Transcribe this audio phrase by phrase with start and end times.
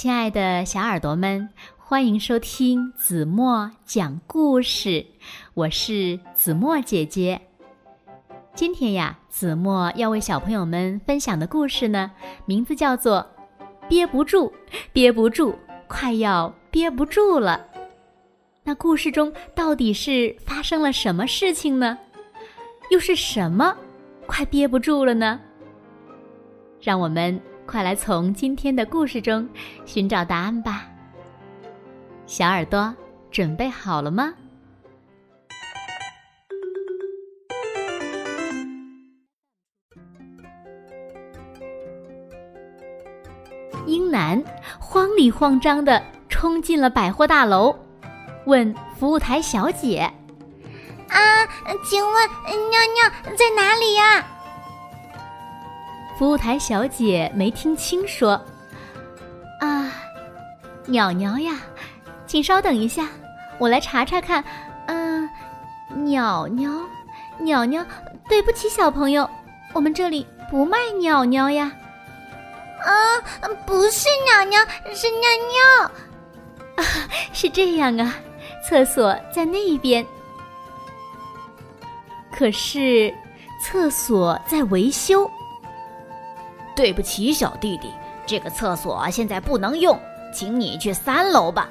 [0.00, 5.04] 亲爱的小耳朵们，欢迎收听子墨讲故事，
[5.52, 7.38] 我是子墨姐姐。
[8.54, 12.10] 今天呀，子墨要为小朋友们分享的故事呢，
[12.46, 13.26] 名字叫做
[13.90, 14.50] 《憋不住，
[14.90, 15.54] 憋不住，
[15.86, 17.60] 快要憋不住了》。
[18.64, 21.98] 那故事中到底是发生了什么事情呢？
[22.90, 23.76] 又是什么
[24.26, 25.38] 快憋不住了呢？
[26.80, 29.48] 让我们快来从今天的故事中
[29.86, 30.86] 寻找答案吧。
[32.26, 32.94] 小耳朵
[33.30, 34.34] 准备好了吗？
[43.86, 44.42] 英男
[44.78, 47.74] 慌里慌张的冲进了百货大楼，
[48.46, 50.08] 问服务台小姐
[51.08, 51.46] ：“啊，
[51.84, 52.28] 请问
[52.70, 54.24] 尿尿在哪里呀？”
[56.20, 58.32] 服务台小姐没听清，说
[59.58, 59.90] ：“啊，
[60.84, 61.58] 鸟鸟呀，
[62.26, 63.08] 请稍等一下，
[63.56, 64.44] 我来查查看。
[64.86, 65.26] 嗯，
[66.04, 66.70] 鸟鸟，
[67.38, 67.82] 鸟鸟，
[68.28, 69.26] 对不起，小朋友，
[69.72, 71.72] 我们这里不卖鸟鸟呀。
[72.84, 72.92] 啊，
[73.66, 74.60] 不是鸟鸟，
[74.94, 76.84] 是尿尿。
[76.84, 76.84] 啊，
[77.32, 78.14] 是这样啊，
[78.62, 80.04] 厕所在那边。
[82.30, 83.10] 可是，
[83.64, 85.26] 厕所在维修。”
[86.76, 87.90] 对不起，小弟弟，
[88.26, 89.98] 这个厕所现在不能用，
[90.32, 91.68] 请你去三楼吧。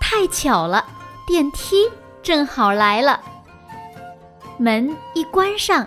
[0.00, 0.84] 太巧了，
[1.26, 1.88] 电梯
[2.22, 3.20] 正好来了。
[4.56, 5.86] 门一关上，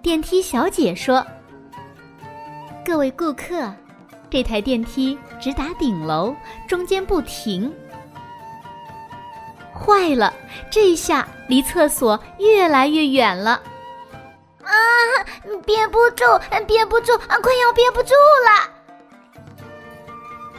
[0.00, 1.26] 电梯小姐说
[2.86, 3.70] ：“各位顾客，
[4.30, 6.34] 这台电梯直达顶楼，
[6.66, 7.70] 中间不停。”
[9.74, 10.32] 坏了，
[10.70, 13.60] 这下离厕所越来越远了。
[14.78, 16.24] 啊，憋不住，
[16.66, 18.14] 憋不住，啊，快要憋不住
[18.46, 18.70] 了！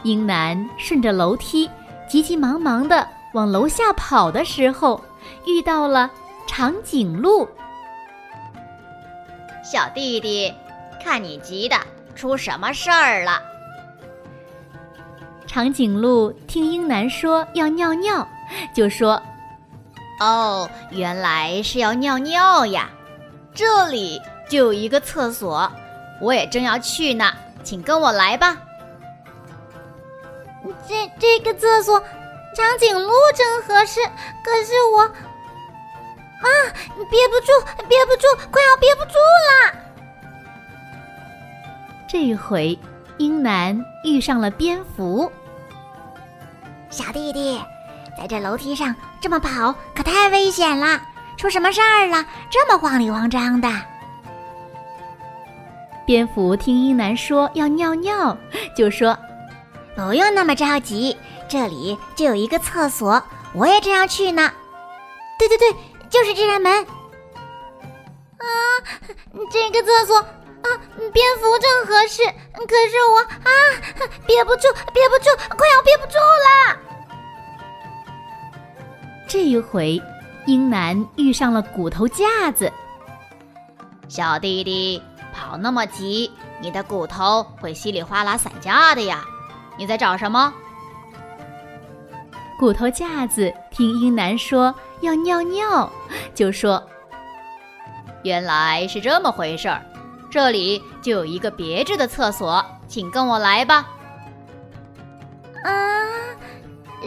[0.02, 1.68] 英男顺着楼梯，
[2.08, 5.02] 急急忙忙的往楼下跑的时候，
[5.46, 6.10] 遇到了
[6.46, 7.48] 长颈鹿。
[9.62, 10.52] 小弟弟，
[11.02, 11.76] 看你急的，
[12.14, 13.40] 出什么事儿了？
[15.46, 18.26] 长颈鹿听英男说要尿尿，
[18.74, 19.20] 就说
[20.20, 22.88] ：“哦，原来是要尿尿呀。”
[23.54, 25.70] 这里就有一个厕所，
[26.20, 28.56] 我也正要去呢，请跟我来吧。
[30.86, 32.00] 这这个厕所，
[32.54, 34.00] 长颈鹿正合适，
[34.44, 36.48] 可是我啊，
[37.10, 37.52] 憋不住，
[37.88, 39.12] 憋不住，快要憋不住
[39.46, 39.74] 了。
[42.08, 42.78] 这回，
[43.18, 45.30] 英男遇上了蝙蝠。
[46.88, 47.60] 小弟弟，
[48.18, 51.00] 在这楼梯上这么跑，可太危险了。
[51.40, 52.22] 出什么事儿了？
[52.50, 53.66] 这么慌里慌张的。
[56.04, 58.36] 蝙蝠听英男说要尿尿，
[58.76, 59.16] 就说
[59.96, 61.16] ：“不用那么着急，
[61.48, 63.22] 这里就有一个厕所，
[63.54, 64.52] 我也正要去呢。”
[65.40, 65.74] 对对对，
[66.10, 66.70] 就是这扇门。
[66.74, 68.46] 啊，
[69.50, 70.68] 这个厕所啊，
[71.10, 73.50] 蝙蝠正合适，可是我啊，
[74.26, 76.76] 憋不住，憋不住，快要憋不住了。
[79.26, 79.98] 这一回。
[80.46, 82.72] 英男遇上了骨头架子，
[84.08, 85.02] 小弟弟
[85.32, 86.30] 跑那么急，
[86.60, 89.24] 你的骨头会稀里哗啦散架的呀！
[89.76, 90.52] 你在找什么？
[92.58, 95.90] 骨头架子听英男说要尿尿，
[96.34, 96.82] 就说
[98.24, 99.82] ：“原来是这么回事儿，
[100.30, 103.86] 这里就有一个别致的厕所，请跟我来吧。”
[105.64, 106.00] 啊。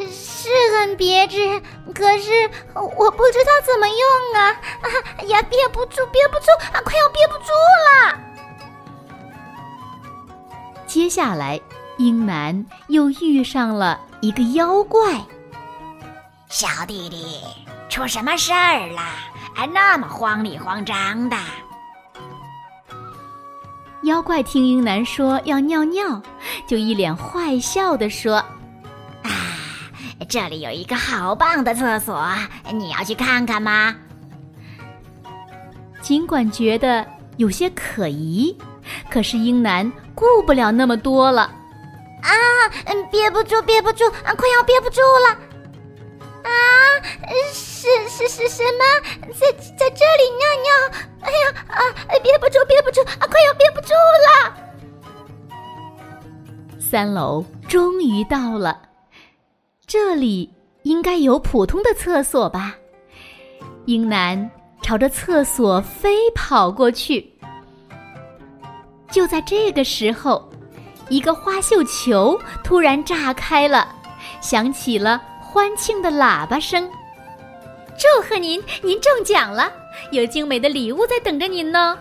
[0.09, 0.49] 是
[0.79, 1.61] 很别致，
[1.93, 4.49] 可是我不知道怎么用啊！
[4.81, 4.87] 啊
[5.27, 7.51] 呀，憋不住，憋不住啊，快要憋不住
[7.85, 8.19] 了。
[10.87, 11.59] 接下来，
[11.97, 15.21] 英男又遇上了一个妖怪。
[16.49, 17.41] 小弟弟，
[17.89, 19.01] 出什么事儿了？
[19.55, 21.37] 还那么慌里慌张的。
[24.03, 26.21] 妖怪听英男说要尿尿，
[26.67, 28.43] 就一脸坏笑的说。
[30.29, 32.25] 这里有一个好棒的厕所，
[32.71, 33.95] 你要去看看吗？
[36.01, 37.05] 尽管觉得
[37.37, 38.57] 有些可疑，
[39.09, 41.41] 可是英男顾不了那么多了。
[42.21, 42.31] 啊，
[42.85, 45.29] 嗯憋不住，憋不住，啊快要憋不住了！
[46.43, 46.51] 啊，
[47.53, 48.83] 是是是什么？
[49.33, 50.69] 在在这里尿尿？
[51.21, 51.79] 哎呀啊，
[52.21, 53.93] 憋不住，憋不住，啊，快要憋不住
[54.27, 54.53] 了！
[56.79, 58.77] 三楼终于到了。
[59.85, 60.49] 这里
[60.83, 62.75] 应该有普通的厕所吧？
[63.85, 64.49] 英男
[64.81, 67.29] 朝着厕所飞跑过去。
[69.11, 70.49] 就在这个时候，
[71.09, 73.93] 一个花绣球突然炸开了，
[74.41, 76.89] 响起了欢庆的喇叭声。
[77.97, 79.71] 祝贺您，您中奖了！
[80.11, 81.97] 有精美的礼物在等着您呢，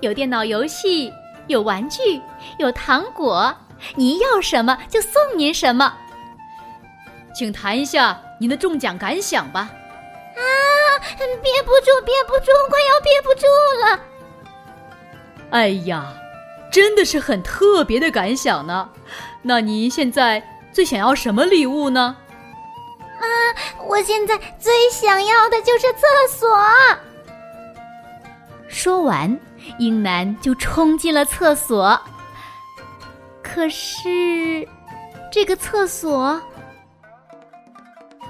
[0.00, 1.12] 有电脑游戏，
[1.48, 2.20] 有玩具，
[2.58, 3.52] 有糖果，
[3.96, 5.92] 您要什么就送您什么。
[7.34, 9.70] 请谈一下您的中奖感想吧。
[10.34, 10.40] 啊，
[11.18, 13.46] 憋不住，憋不住，快要憋不住
[13.84, 14.00] 了！
[15.50, 16.14] 哎呀，
[16.70, 18.88] 真的是很特别的感想呢。
[19.42, 20.42] 那您现在
[20.72, 22.16] 最想要什么礼物呢？
[23.20, 23.26] 啊，
[23.86, 26.48] 我现在最想要的就是厕所。
[28.68, 29.38] 说完，
[29.78, 32.00] 英男就冲进了厕所。
[33.42, 34.66] 可是，
[35.30, 36.40] 这个厕所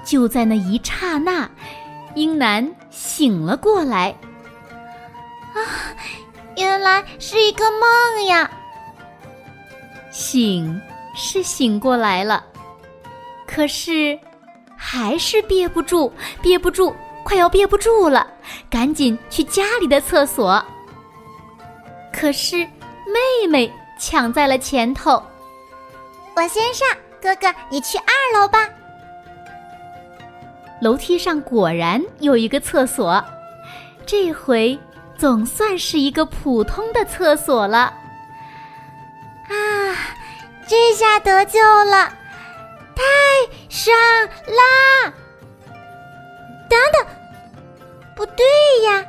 [0.03, 1.49] 就在那一刹那，
[2.15, 4.15] 英男醒了过来。
[5.53, 5.59] 啊，
[6.57, 8.49] 原来是一个梦呀！
[10.11, 10.81] 醒
[11.15, 12.43] 是醒过来了，
[13.47, 14.19] 可是
[14.75, 16.11] 还是憋不住，
[16.41, 16.93] 憋不住。
[17.23, 18.27] 快要憋不住了，
[18.69, 20.61] 赶紧去家里的厕所。
[22.11, 25.23] 可是妹妹抢在了前头，
[26.35, 26.85] 我先上，
[27.21, 28.67] 哥哥你去二楼吧。
[30.83, 33.23] 楼梯上果然有一个厕所，
[34.05, 34.77] 这回
[35.17, 37.77] 总算是一个普通的厕所了。
[37.77, 39.55] 啊，
[40.67, 42.11] 这下得救了，
[42.93, 43.01] 太
[43.69, 43.95] 爽
[44.45, 45.13] 啦！
[46.69, 47.07] 等等。
[48.13, 48.45] 不对
[48.85, 49.05] 呀！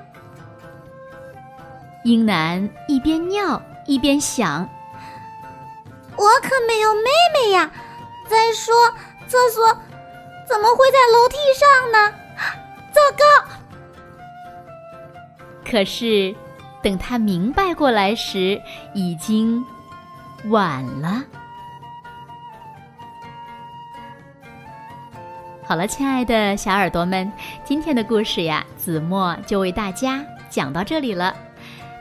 [2.05, 4.69] 英男一边尿一边想
[6.17, 7.69] ：“我可没有妹妹呀！
[8.31, 8.73] 再说，
[9.27, 9.77] 厕所
[10.46, 12.12] 怎么会在楼梯上呢？
[12.93, 13.25] 糟糕！”
[15.64, 16.35] 可是，
[16.82, 18.61] 等他明白过来时，
[18.93, 19.64] 已经
[20.50, 21.23] 晚了。
[25.67, 27.32] 好了，亲爱的小耳朵们，
[27.64, 31.35] 今天的故事呀，子墨就为大家讲到这里了。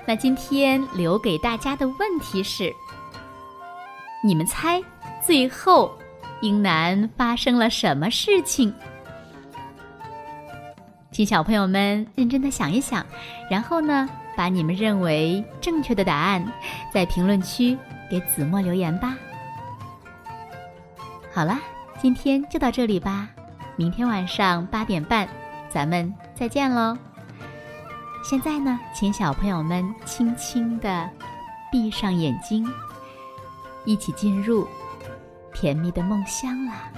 [0.06, 2.70] 那今天留给大家的问题是：
[4.22, 4.84] 你们猜
[5.26, 5.98] 最后
[6.44, 8.74] 英男发生了什么事情？
[11.10, 13.06] 请小朋友们认真的想一想，
[13.50, 16.46] 然后呢，把你们认为正确的答案
[16.92, 17.78] 在评论区
[18.12, 19.16] 给子墨留言吧。
[21.34, 21.58] 好了，
[22.02, 23.30] 今天就到这里吧。
[23.78, 25.26] 明天晚上八点半，
[25.70, 26.98] 咱们再见喽。
[28.22, 31.10] 现在呢，请小朋友们轻轻的
[31.72, 32.70] 闭上眼睛，
[33.86, 34.68] 一起进入
[35.64, 36.92] 甜蜜的梦乡啦。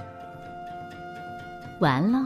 [1.78, 2.18] 完喽。